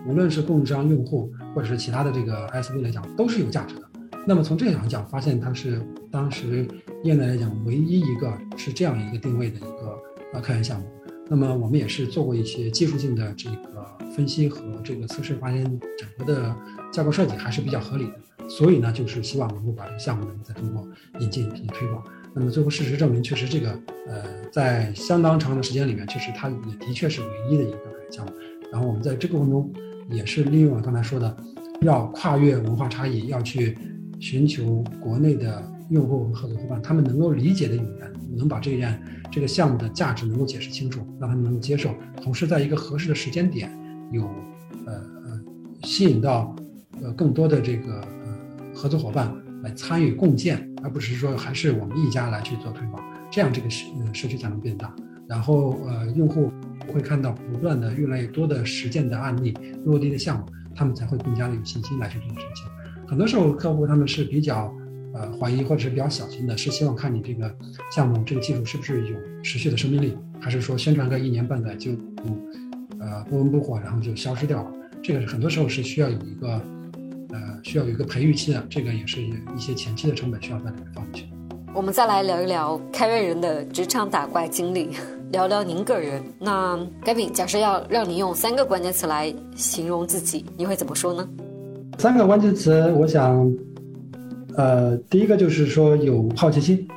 [0.08, 3.82] 无论是供应商、用户，或者是其他的这个 SV 来讲，都是有价值的。
[4.30, 6.64] 那么从这两讲，发现它是当时
[7.04, 10.00] 业内来讲唯一一个是这样一个定位的一个
[10.34, 10.86] 呃开源项目。
[11.28, 15.64] 那么我们也是做过一些技术性的这个分析和这个测试，发现
[15.98, 16.56] 整个的
[16.94, 18.48] 架构设计还是比较合理的。
[18.48, 20.88] 所以呢，就是希望能够把这个项目能再通过
[21.20, 22.04] 引进并推广。
[22.36, 23.72] 那么最后事实证明，确实这个
[24.08, 27.80] 呃，在相当长的时间里面，确实它也的确是唯一的一个
[28.12, 28.32] 项目。
[28.72, 29.74] 然后我们在这个过程中，
[30.12, 31.36] 也是利用了刚才说的，
[31.82, 33.76] 要跨越文化差异，要去
[34.20, 39.02] 寻求国内的用户和合作伙伴，他们能够理解的语言，能把这件
[39.32, 41.94] 这个项目的价值能够解释清楚，让他们能够接受。
[42.22, 43.72] 同时，在一个合适的时间点，
[44.12, 44.24] 有
[44.86, 45.42] 呃呃
[45.84, 46.56] 吸引到
[47.02, 48.40] 呃更多的这个呃。
[48.72, 54.96] 合作伙伴来参与共建，而不是说还是我们一家来去做推广，这样这个社社区才能变大。
[55.28, 56.50] 然后呃，用户
[56.88, 59.54] 会看到不断的越来越多的实践的案例、
[59.84, 62.79] 落地的项目，他们才会更加的有信心来去做这个事情。
[63.10, 64.72] 很多时候客户他们是比较
[65.14, 67.52] 呃怀疑或者是比较小心的，是希望看你这个
[67.92, 71.92] 项目这个技术是不是有持续的生命力，还是说宣传个一年半载就
[73.00, 74.72] 呃不温不火，然后就消失掉了。
[75.02, 76.62] 这个很多时候是需要有一个。
[77.32, 81.30] 呃需要有一个培育期的，这个也是一些前期的成本需要在里面放进去。
[81.76, 84.90] 我们再来聊一聊开源人的职场打怪经历，
[85.32, 86.24] 聊聊您个人。
[86.40, 91.30] 那 Gavin，假设要让你用三个关键词来形容自己，你会怎么说呢？
[92.00, 93.54] 三个关键词，我想，
[94.56, 96.88] 呃，第一个就是说有好奇心，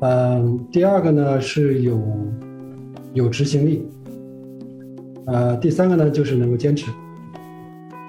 [0.00, 2.02] 嗯，第二个呢是有
[3.12, 3.86] 有执行力，
[5.26, 6.90] 呃，第三个呢就是能够坚持。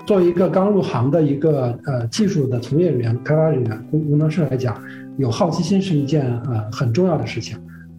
[0.07, 4.75] 作为一个刚入行的一个呃技术的从业人员、开发人员、工工程师来讲，
[5.19, 7.55] 有好奇心是一件呃很重要的事情，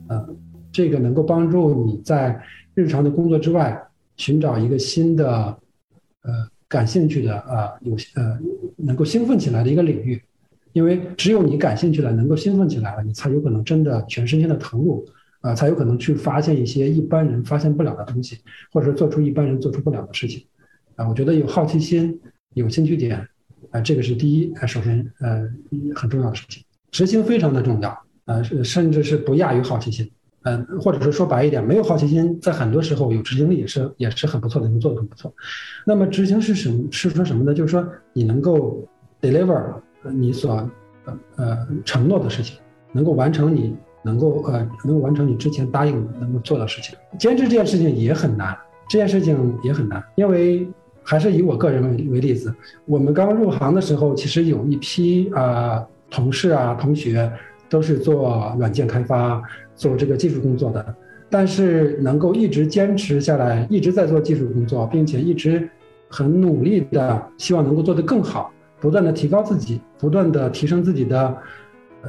[0.09, 0.29] 呃，
[0.73, 2.37] 这个能够帮助你在
[2.75, 3.81] 日常的工作之外
[4.17, 5.57] 寻找一个新的
[6.23, 6.33] 呃
[6.69, 8.39] 感兴趣的啊有呃
[8.77, 10.23] 能够兴奋起来的一个领域，
[10.73, 15.05] 因为只有你感兴趣了，能够兴奋起来了，你才有可能真的全身心的投入
[15.41, 18.39] 啊，才有可能去发现一些一般人发现不了的东西，
[18.71, 20.45] 或者说做出一般人做出不了的事情。
[20.97, 22.21] 啊，我觉得有好奇心、
[22.55, 23.27] 有兴趣点，
[23.71, 25.49] 啊，这个是第一，啊，首先，呃，
[25.95, 26.63] 很重要的事情。
[26.91, 30.11] 执行非常的重要，呃，甚至是不亚于好奇心，
[30.49, 35.33] 嗯，或者是说白一点，没有好奇心，在很多时候有执行力也是也是很不错的，能做的很不错。
[35.85, 36.89] 那么执行是什么？
[36.91, 37.53] 是说什么呢？
[37.53, 38.83] 就是说你能够
[39.21, 39.63] deliver
[40.03, 40.71] 你所
[41.37, 42.59] 呃承诺的事情，
[42.93, 46.97] 能够完成你能够呃能够完成你之前答应能够做的事情。
[47.19, 48.57] 坚持这件事情也很难，
[48.89, 50.67] 这件事情也很难，因为。
[51.11, 57.33] 还是以我个人为为例子，我们刚入行的时候，其实有一批啊同事啊同学
[57.67, 59.43] 都是做软件开发、
[59.79, 60.95] 做这个技术工作的，
[61.31, 65.67] 但是能够一直坚持下来，一直在做技术工作，并且一直
[66.11, 71.37] 很努力的希望能够做得更好，不断的提高自己，不断的提升自己的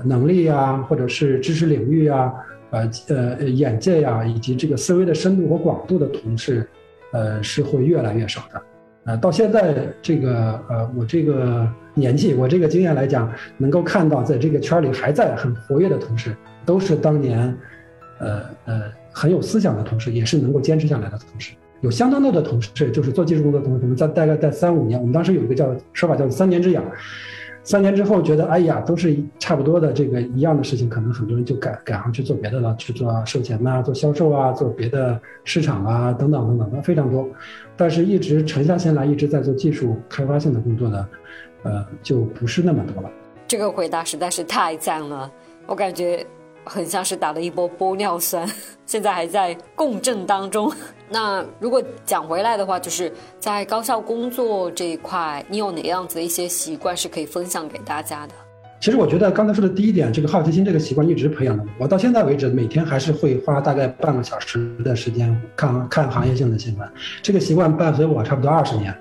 [0.04, 2.34] 能力啊，或者是知识领域啊，
[2.72, 6.68] 呃呃眼界呀，以及这个思维的深度和广度的同事，
[7.12, 8.62] 呃是会越来越少的。
[9.06, 16.36] 呃，到现在这个呃，我这个年纪，我这个经验来讲，能够看到在这个圈里还在很活跃的同事，
[16.66, 17.58] 都是当年，
[18.20, 18.82] 呃呃
[19.12, 21.54] 很有思想的同事，也是能够坚持下来的同事。
[21.82, 26.84] 有相当多的同事，就是做技术工作的同事，可能在大概在三五年，我们当时有一个叫说法叫三年之痒。
[27.70, 37.30] 三年之后觉得，哎呀，都是差不多的这个一样的事情，可能很多人就改改行去做别的了，去做售前呐，做销售啊，做别的市场啊，等等等等的非常多。
[37.78, 41.08] 但是，一直沉下心来，一直在做技术开发性的工作的，
[41.62, 43.10] 呃，就不是那么多了。
[43.48, 45.32] 这个回答实在是太赞了，
[45.68, 46.26] 我感觉。
[46.64, 48.48] 很像是打了一波玻尿酸，
[48.86, 50.72] 现在还在共振当中。
[51.10, 58.34] 那如果讲回来的话，就是在高校工作这一块，你有哪样子的一些习惯是可以分享给大家的？
[58.82, 61.66] 其实我觉得刚才说的第一点，这个好奇心这个习惯一直培养的。
[61.78, 66.90] 我到现在为止，每天还是会花大概半个小时的时间看看行业性的新闻。
[67.22, 68.96] 这个习惯伴随我差不多二十年。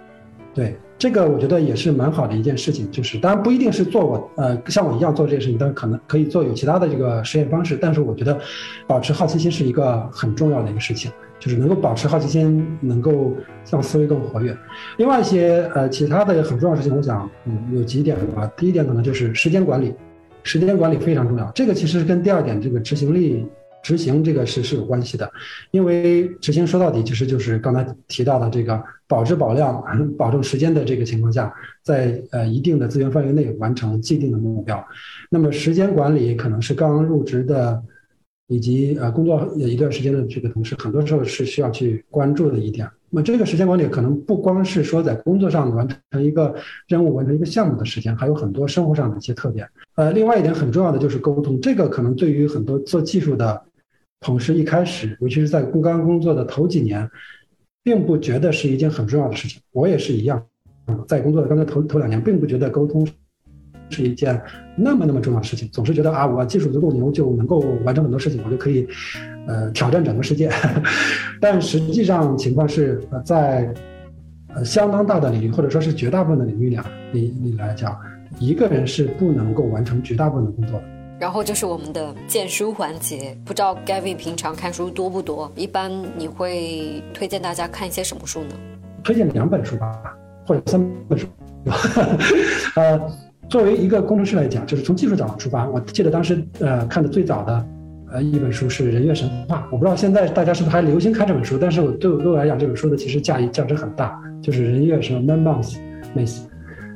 [0.55, 0.77] 对。
[0.99, 7.79] 这个我觉得也是蛮好的一件事情，就是当然不一定是做我呃像我一样做这个事情，但是可能可以做有其他的这个实验方式。
[7.81, 8.37] 但是我觉得，
[8.85, 11.09] 保持好奇心是一个很重要的一个事情，
[11.39, 13.33] 就是能够保持好奇心，能够
[13.71, 14.57] 让思维更活跃。
[14.97, 18.51] 另外一些呃其他的很重要的事情，我想嗯有几点吧。
[18.57, 19.95] 第一点可能就是时间管理，
[20.43, 21.49] 时间管理非常重要。
[21.55, 23.47] 这个其实跟第二点这个执行力。
[23.83, 25.31] 执行这个是是有关系的，
[25.71, 29.83] 因为执行说到底其实就是刚才提到的这个保质保量、
[30.19, 34.85] 保证时间的这个情况下，在呃一定的资源范围内完成既定的目标。
[35.31, 37.83] 那么时间管理可能是刚刚入职的。
[38.51, 42.89] 以及呃工作一段时间的这个同事，很多时候是需要去关注的一点。
[43.11, 46.55] 那么这个时间管理可能不光是说在工作上完成一个
[46.87, 49.69] 任务、完成一个项目的时间，还有很多生活上的一些特点。
[49.97, 53.63] 呃，另外一点很重要的就是沟通，这个可能对于很多做技术的
[54.21, 57.09] 同事，一开始尤其是在刚刚工作的头几年，
[57.83, 59.61] 并不觉得是一件很重要的事情。
[59.73, 60.45] 我也是一样，
[61.07, 63.07] 在工作的刚才头头两年，并不觉得沟通。
[63.91, 64.39] 是一件
[64.77, 68.87] 那么那么重要的事情，总是觉得啊，我技术足够牛就能够完成很多事情，我就可以，
[69.47, 70.51] 呃，挑战整个世界。
[71.41, 73.73] 但实际上情况是，在
[74.49, 76.79] 呃相当大的领域，或者说是绝大部分的领域里
[77.13, 77.99] 你你来讲，
[78.39, 80.98] 一个人是不能够完成绝大部分的工作的。
[81.21, 85.51] 然后就是我们的荐书环节，不知道 Gavin 平常看书多不多？
[85.57, 88.55] 一般你会推荐大家看一些什么书呢？
[89.03, 89.93] 推荐两本书吧，
[90.47, 91.27] 或者三本书。
[92.77, 93.01] 呃。
[93.49, 97.67] 作为一个工程师来讲，就是从技术角度出发，我记得当时呃看的最早的
[98.13, 105.77] 呃一本书是《人月神话》，我不知道现在大家是不是还流行看这本书，但是我对我对我来讲，这本书的其实价价值很大，就是人月什么 Man Month
[106.15, 106.41] Myth，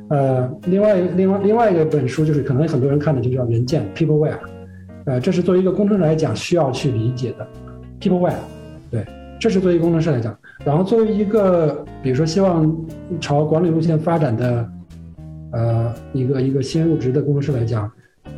[0.09, 4.31] 呃，另外另外另外一个本书就是可能很多人看的就叫《人件 Peopleware》，
[5.05, 7.47] 呃，这是作为一个工程师来讲需要去理解的
[7.99, 8.33] Peopleware，
[8.91, 9.05] 对，
[9.39, 12.75] 这是作为工程师来讲，然后作为一个比如说希望
[13.19, 14.69] 朝管理路线发展的。
[15.55, 17.87] 呃，一个一个新入职的工程师来讲，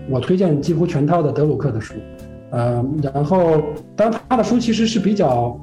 [0.09, 1.93] 我推荐几乎全套的德鲁克的书，
[2.49, 3.63] 呃，然后
[3.95, 5.57] 当他的书其实是比较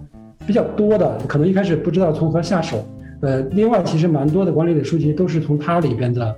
[0.47, 2.83] 比较多的，可能一开始不知道从何下手，
[3.23, 6.37] 呃，另外其实蛮多的管理的书籍都是从它里边的，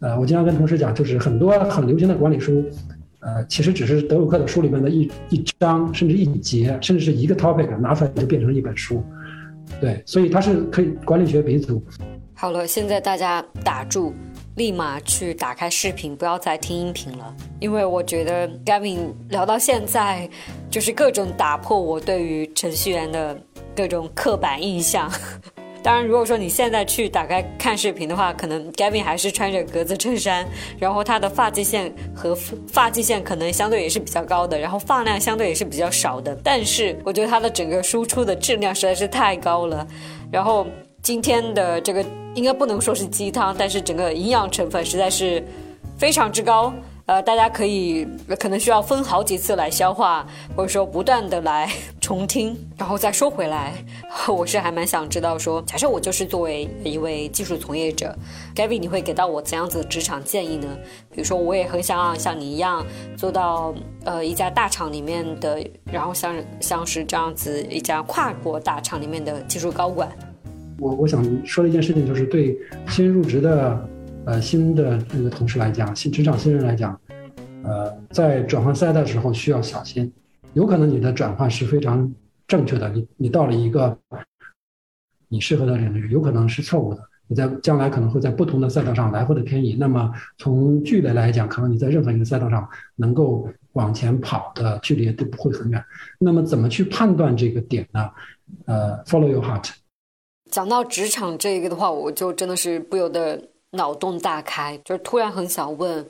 [0.00, 2.64] 呃，我经常跟同事讲，就是很多很流行的管理书，
[3.20, 9.02] 呃，其实只是德鲁克的书里面的一一章，甚至一节，甚至是一个 topic 拿出来就变成一本书，
[9.80, 11.82] 对，所以它是可以管理学鼻祖。
[12.34, 14.12] 好了，现在大家打住。
[14.56, 20.30] 立马去打开视频，不要再听音频了，因为我觉得 Gavin 聊到现在，
[20.70, 23.36] 就是各种打破我对于程序员的
[23.74, 25.10] 各种刻板印象。
[25.84, 30.46] 当然，如果说你现在去打开看视频的话，可能 Gavin 还是穿着格子衬衫，
[30.78, 36.34] 然后他的发际线和发际线可能相对也是比较高的，然后发量相对也是比较少的。
[36.42, 39.86] 但是我觉得他的整个输出的质量实在是太高了，
[40.32, 40.66] 然后。
[41.04, 42.02] 今天的这个
[42.34, 45.44] 应该不能说是鸡汤，但是整个营养成分实在是
[45.98, 46.72] 非常之高。
[47.06, 48.06] 呃，大家可以
[48.40, 53.74] 可能需要分好几次来消化，或者说不断的来 重听，然后再说回来。
[54.26, 58.16] 我是还蛮想知道说，假设我就是作为一位技术从业者
[58.54, 60.66] ，Gavin，你会给到我怎样子的职场建议呢？
[61.10, 62.82] 比如说，我也很想像你一样
[63.18, 63.74] 做到
[64.04, 70.10] 呃一家大厂里面的，然后像像是这样子一家跨国大厂里面的技术高管。
[70.78, 72.56] 我我想说的一件事情，就是对
[72.88, 73.88] 新入职的
[74.26, 76.98] 呃新的那个同事来讲，新职场新人来讲，
[77.64, 80.12] 呃，在转换赛道的时候需要小心，
[80.52, 82.12] 有可能你的转换是非常
[82.46, 83.96] 正确的，你你到了一个
[85.28, 89.74] 你适合的领域，有可能是错误的，你在将来可能会在不同的赛道上来回的偏移。
[89.78, 95.82] 那么从距离来讲，可能你在任何一个赛道上能够往前跑的距离都不会很远。
[96.18, 98.10] 那么怎么去判断这个点呢？
[98.66, 99.70] 呃，follow your heart。
[100.50, 106.06] 讲到职场这个的话，我就真的是不由得脑洞大开，就是突然很想问，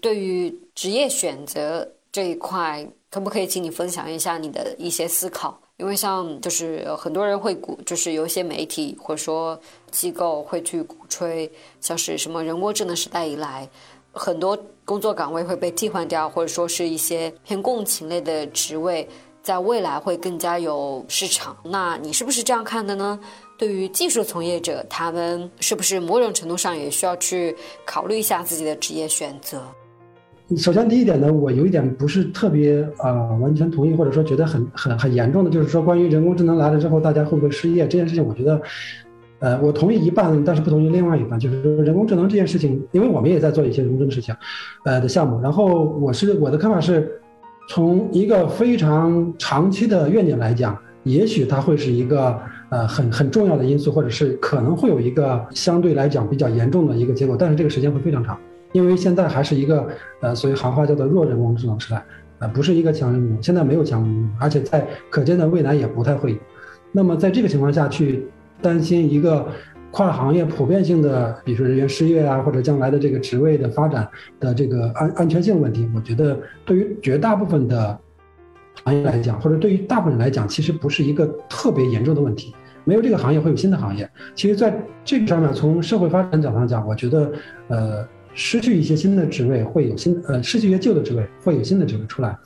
[0.00, 5.58] 对于职业选择这一块，可不可以请你分享一下你的一些思考？
[5.78, 9.58] 因为像就是很多人会鼓，就是有一些媒体或者说
[9.92, 13.68] 机构会去鼓吹，像是什么人工智能时代以来，
[14.12, 19.08] 很多工作岗位会被替换掉，或者说是一些偏共情类的职位，
[19.40, 21.56] 在未来会更加有市场。
[21.62, 23.18] 那你是不是这样看的呢？
[23.56, 29.62] 对于技术从业者，他们是不是某种程度上也需要去考虑一下自己的职业选择？
[30.56, 38.58] 首先，第一点呢，我有一点不是特别啊完全同意，或者说觉得很很很严重的，就是说关于人工智能来了之后，大家会不会失业这件事情，我觉得，
[39.40, 44.34] 呃，我同意一半，但是不同意另外一半，就是说人工智能这件事情，因为我们也在做一些人工智能事情，
[44.86, 47.20] 呃的项目，然后我是我的看法是，
[47.68, 52.34] 从一个非常长期的愿景来讲，也许它会是一个
[52.70, 58.38] 呃很很重要的因素，或者是可能会有一个相对来讲比较严重的一个结果，但是这个时间会非常长。
[58.72, 59.88] 因为现在还是一个
[60.20, 62.04] 呃，所谓行话叫做弱人工智能时代，
[62.40, 66.38] 呃，不是一个强人工，现在没有强人工，而且在可见的未来也不太会有。
[66.92, 68.26] 那么在这个情况下去
[68.60, 69.46] 担心一个
[69.90, 74.06] 跨行业普遍性的，比如说人员失业啊，或者将来的这个职位的发展
[74.38, 77.98] 的这个安安全性问题，我觉得对于绝大部分的
[78.84, 82.54] 行业来讲，或者对于大部分人来讲，其实不是一个特别严重的问题。
[82.84, 84.08] 没有这个行业会有新的行业。
[84.34, 87.32] 其实在这个上面，从社会发展角度上讲，我觉得
[87.68, 88.06] 呃。
[88.38, 92.38] 失去一些新的职位，会有新呃，失去一些旧的职位，会有新的职位出来。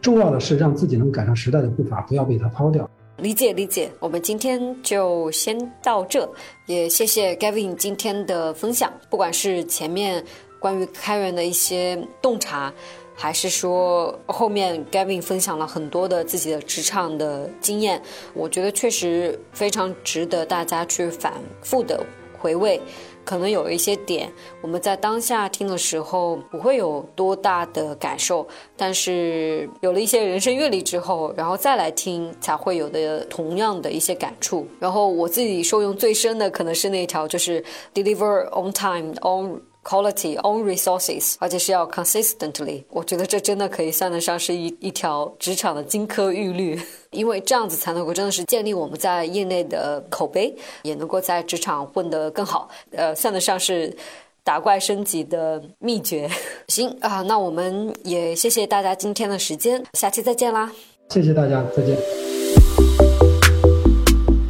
[0.00, 2.88] 重要的是让自己能赶上时代的步伐，不要被它抛掉。
[3.16, 6.28] 理解理解，我们今天就先到这，
[6.66, 8.92] 也谢谢 Gavin 今天的分享。
[9.10, 10.24] 不管是前面
[10.60, 12.72] 关于开源的一些洞察，
[13.12, 18.00] 还是说后面 Gavin 分享了很多的自己的职场的经验，
[18.34, 22.06] 我觉得确实非常值得大家去反复的
[22.38, 22.80] 回味。
[23.24, 28.46] 可能有一些点，我们在当下听的时候不会有多大的感受，
[28.76, 34.66] 但是有了一些人生阅历之后，然后再来听，才会有的同样的一些感触。
[34.78, 37.64] 然后我自己受用最深的可能是那条，就是
[37.94, 39.60] deliver on time on。
[39.84, 42.82] Quality own resources，而且是要 consistently。
[42.88, 46.80] 我觉得这真的可以算得上是一一条职场的金科玉律，
[47.10, 52.70] 因为这样子才能够真的是建立我们在业内的口碑，也能够在职场混得更好。
[52.92, 53.94] 呃，算得上是
[54.42, 56.30] 打怪升级的秘诀。
[56.68, 60.72] 行啊，那我们也谢谢大家今天的时间，下期再见啦！
[61.10, 62.33] 谢谢大家，再见。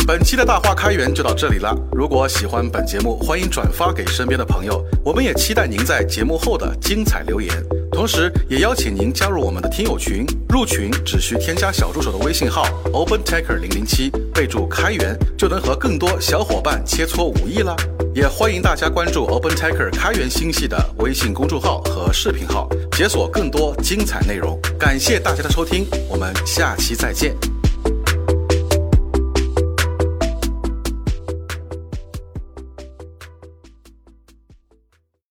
[0.06, 1.74] 本期的大话开源就到这里了。
[1.90, 4.84] 如果喜欢本节目，欢迎转发给身边的朋友。
[5.02, 7.50] 我们也期待您在节目后的精彩留言，
[7.90, 10.26] 同时也邀请您加入我们的听友群。
[10.50, 17.74] 入群只需添加小助手的微信号 OpenTaker 零零七，备注开源，就能和更多小伙伴切磋武艺了。
[18.14, 24.60] 也欢迎大家关注 OpenTaker 开源星系的微信公众号和视频号，解锁更多精彩内容。
[24.78, 27.34] 感谢大家的收听，我们下期再见。